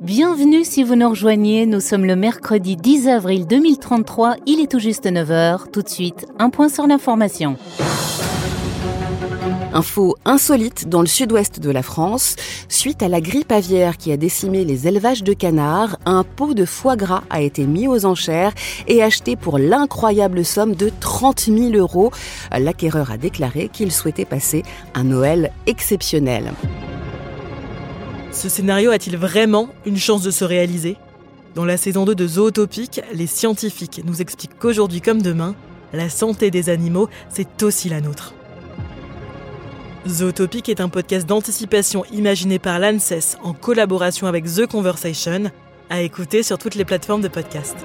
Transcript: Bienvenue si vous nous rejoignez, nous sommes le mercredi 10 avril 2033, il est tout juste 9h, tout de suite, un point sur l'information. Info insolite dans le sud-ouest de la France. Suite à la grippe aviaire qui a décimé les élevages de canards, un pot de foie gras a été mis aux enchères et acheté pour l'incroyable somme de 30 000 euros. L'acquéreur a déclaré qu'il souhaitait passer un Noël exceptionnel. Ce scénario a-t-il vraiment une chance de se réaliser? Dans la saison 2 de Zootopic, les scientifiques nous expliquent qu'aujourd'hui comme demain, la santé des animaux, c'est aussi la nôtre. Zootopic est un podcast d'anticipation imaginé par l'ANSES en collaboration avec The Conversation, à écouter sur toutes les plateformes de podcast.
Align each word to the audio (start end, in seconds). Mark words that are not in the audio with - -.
Bienvenue 0.00 0.62
si 0.62 0.84
vous 0.84 0.94
nous 0.94 1.08
rejoignez, 1.08 1.66
nous 1.66 1.80
sommes 1.80 2.04
le 2.04 2.14
mercredi 2.14 2.76
10 2.76 3.08
avril 3.08 3.48
2033, 3.48 4.36
il 4.46 4.60
est 4.60 4.70
tout 4.70 4.78
juste 4.78 5.06
9h, 5.06 5.72
tout 5.72 5.82
de 5.82 5.88
suite, 5.88 6.24
un 6.38 6.50
point 6.50 6.68
sur 6.68 6.86
l'information. 6.86 7.56
Info 9.72 10.16
insolite 10.24 10.88
dans 10.88 11.00
le 11.00 11.08
sud-ouest 11.08 11.58
de 11.58 11.70
la 11.70 11.82
France. 11.82 12.36
Suite 12.68 13.02
à 13.02 13.08
la 13.08 13.20
grippe 13.20 13.50
aviaire 13.50 13.96
qui 13.96 14.12
a 14.12 14.16
décimé 14.16 14.64
les 14.64 14.86
élevages 14.86 15.24
de 15.24 15.32
canards, 15.32 15.98
un 16.06 16.22
pot 16.22 16.54
de 16.54 16.64
foie 16.64 16.96
gras 16.96 17.24
a 17.28 17.40
été 17.40 17.66
mis 17.66 17.88
aux 17.88 18.06
enchères 18.06 18.52
et 18.86 19.02
acheté 19.02 19.34
pour 19.34 19.58
l'incroyable 19.58 20.44
somme 20.44 20.74
de 20.76 20.92
30 21.00 21.40
000 21.40 21.72
euros. 21.74 22.12
L'acquéreur 22.56 23.10
a 23.10 23.18
déclaré 23.18 23.68
qu'il 23.68 23.90
souhaitait 23.90 24.24
passer 24.24 24.62
un 24.94 25.04
Noël 25.04 25.50
exceptionnel. 25.66 26.52
Ce 28.30 28.48
scénario 28.48 28.90
a-t-il 28.90 29.16
vraiment 29.16 29.70
une 29.86 29.96
chance 29.96 30.22
de 30.22 30.30
se 30.30 30.44
réaliser? 30.44 30.96
Dans 31.54 31.64
la 31.64 31.76
saison 31.76 32.04
2 32.04 32.14
de 32.14 32.26
Zootopic, 32.26 33.00
les 33.12 33.26
scientifiques 33.26 34.02
nous 34.04 34.20
expliquent 34.20 34.58
qu'aujourd'hui 34.58 35.00
comme 35.00 35.22
demain, 35.22 35.54
la 35.92 36.10
santé 36.10 36.50
des 36.50 36.68
animaux, 36.68 37.08
c'est 37.30 37.62
aussi 37.62 37.88
la 37.88 38.00
nôtre. 38.00 38.34
Zootopic 40.06 40.68
est 40.68 40.80
un 40.80 40.88
podcast 40.88 41.26
d'anticipation 41.26 42.04
imaginé 42.12 42.58
par 42.58 42.78
l'ANSES 42.78 43.38
en 43.42 43.54
collaboration 43.54 44.26
avec 44.26 44.44
The 44.44 44.66
Conversation, 44.66 45.50
à 45.90 46.02
écouter 46.02 46.42
sur 46.42 46.58
toutes 46.58 46.74
les 46.74 46.84
plateformes 46.84 47.22
de 47.22 47.28
podcast. 47.28 47.76